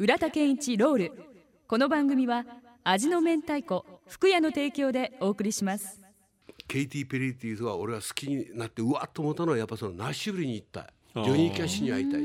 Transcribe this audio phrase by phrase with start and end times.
[0.00, 1.12] 浦田健一ロール。
[1.68, 2.46] この番組は
[2.84, 6.00] 味の明太子福屋の提供でお送りします。
[6.66, 10.90] ケイティ・ペリーっていう人が俺は好きになってうわっと思ったのはやっぱそのナッシュビルに行った。
[11.12, 12.20] ジョニー・キャッシュに会いたい。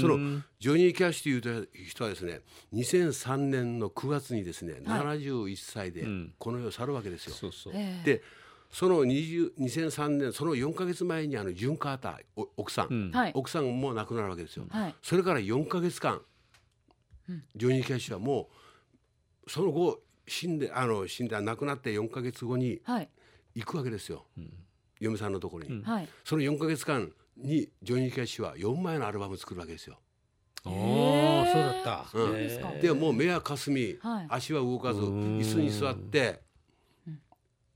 [0.00, 2.40] そのジョニー・キャッシュという人はですね
[2.72, 6.06] 2003年の9月にですね、はい、71歳で
[6.38, 7.34] この世を去るわけですよ。
[7.34, 7.72] そうそう。
[8.04, 8.22] で
[8.70, 14.66] その20 2003年その4か月前にあのジュン・カーター奥さん、うん、奥さんも亡くなるわけですよ。
[14.70, 16.20] はい、それから4か月間、
[17.56, 18.48] ジョニー・キャッシュはも
[19.46, 22.80] うその後死んであの死んで亡くなって4か月後に
[23.54, 24.52] 行くわけですよ、はい、
[25.00, 25.70] 嫁さんのところに。
[25.70, 25.84] うん、
[26.24, 29.98] その4か月間にジョニー・キャッシュは4枚のアルバム作るわけですよ。
[30.64, 30.70] ああ
[31.52, 32.18] そうだった。
[32.18, 36.40] うん、でもう目はかすみ、はい、足は動かず椅子に座って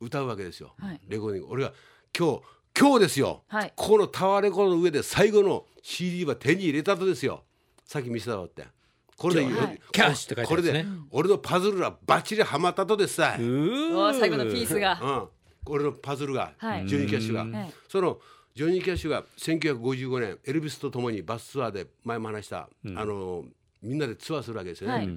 [0.01, 1.53] 歌うわけですよ、はい、レコーディング。
[1.53, 1.73] 俺が
[2.17, 2.43] 今日
[2.79, 7.43] 今日ですよ、はい、このタワーレコードの上で最後の CD は手に入れたとですよ。
[7.85, 8.67] さっき見せたわって
[9.17, 13.15] これで、はい、キャッシュって書いてこれで、俺のパズルがバッチリはまったとです。
[13.15, 15.29] さ最後のピースが、うん、
[15.67, 18.19] 俺のパズルが、はい、ジョニー・キャッシュが、その
[18.55, 23.45] ジョニー・キャッシュが1955年エルビスと共にバスツアーで前も話した、うん、あの
[23.83, 25.09] みんなでツアーするわけですよね、はい、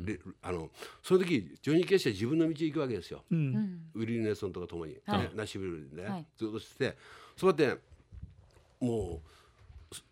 [0.41, 0.69] あの
[1.01, 6.97] その時ジョニー・キャッシュは自分の道行くわけですよ、うん、ウィリー・ネルソンとか共に、はい、ナッシュビルでね、はい、ずっとして
[7.37, 7.77] そうやって
[8.81, 9.29] もう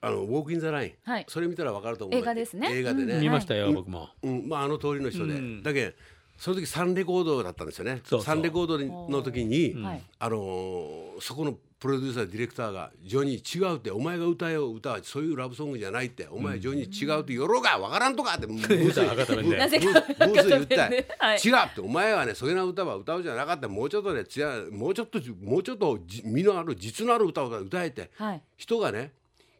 [0.01, 2.19] あのウォーク・イン・ザ・ライン、はい、それ見たら分かると思う。
[2.19, 2.69] 映画ですね。
[2.71, 4.47] 映画でね、見ましたよ、僕も、うん。
[4.47, 5.95] まあ、あの通りの人で、だけ
[6.37, 8.01] その時サンレコードだったんですよね。
[8.21, 9.75] サンレコードの時に、
[10.19, 19.07] あのそこのプロデューサーディレクターが「ジョニー違うってお前が歌えよ歌はそういうラブソングじゃないってお前ジョニー違うってよろがわからんとか」ってブースで。
[19.07, 20.95] 言った
[21.35, 23.67] 違うってお前はねそういうな歌は歌うじゃなかった。
[23.67, 24.23] もうちょっとね
[24.71, 28.09] もうちょっともうちょっと身のある実のある歌を歌えて、
[28.57, 29.13] 人がね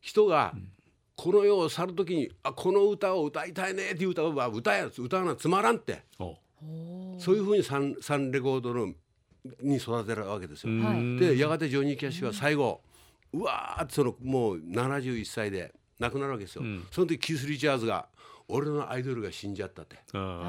[0.07, 0.53] 人が、
[1.15, 6.03] この世を去る時にあこの歌を歌いたいねっていう歌は歌や歌うのはつまらんって。
[7.19, 8.93] そういうふうにサンサンレコードの
[9.61, 10.73] に育てるわけですよ。
[11.19, 12.81] でやがてジョニー・キャッシュは最後
[13.33, 16.61] うわーってそのもう71歳で亡くなるわけですよ。
[16.61, 18.07] うん、その時キース・リチャーズが
[18.47, 19.97] 俺のアイドルが死んじゃったって。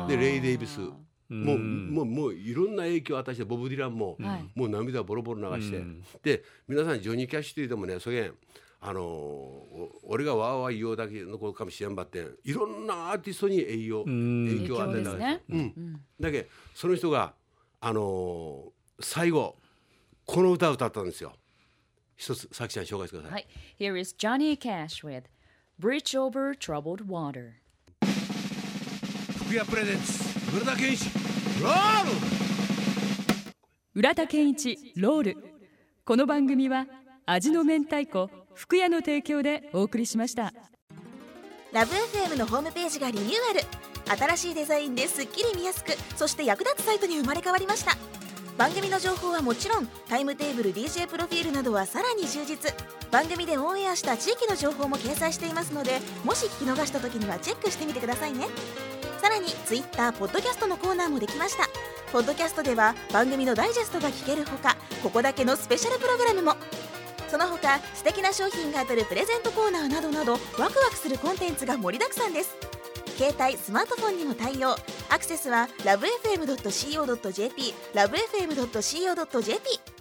[0.09, 0.81] でレイ・デイビス。
[0.81, 4.17] もうもうもういろんな影響を与えてボブ・ディランも、
[4.55, 5.83] もう涙ボロボロ流して、
[6.23, 8.35] で皆さんジョニー・キャッシュというてもねそげん
[8.81, 9.65] あの
[10.05, 15.41] 俺がわーわー言おうだけのことかもしれんばっていろんなアーティストに栄養影響を与えたわけです。
[15.49, 17.35] うん、だけその人が
[17.81, 19.57] あの最後
[20.25, 21.33] この歌を歌ったんですよ。
[22.17, 23.47] 一つさきちゃん紹介してください、はい、
[23.79, 25.25] Here is Johnny Cash with
[25.81, 27.53] Bridge Over Troubled Water.
[29.39, 31.11] 福屋プレゼンツ浦田健一
[31.63, 32.11] ロール。
[33.95, 35.37] 浦田健一ロール。
[36.05, 36.87] この番組は
[37.27, 40.53] 味の明太子福屋の提供でお送りしました。
[41.73, 43.61] ラブ f m のホームページがリニューアル。
[44.19, 47.97] 新しいデザインですっきり見やすくそして役立つサイトに生まれ変わりました。
[48.57, 52.75] 番組の情報はもちろんタイムテーブル DJ プロフィールなどはさらに充実。
[53.13, 58.47] 番組でオンエアした地域の情報も掲載していますのでもし聞き逃した時にはチェックしてみてくださいね。
[59.23, 61.69] さらに Twitter ポッドキャストのコーナーもできました。
[62.11, 66.57] ポッドキャストでは番組のダイジェストが聞けるほかここだけのスペシャルプログラムも。
[67.29, 72.57] その他素敵な商品が当たるプレゼントコーナーなどなどワクワクするコンテンツが盛りだくさんです。
[73.17, 74.77] 携帯スマートフォンにも対応。
[75.11, 79.98] アクセスは lovefm.co.jp lovefm.co.jp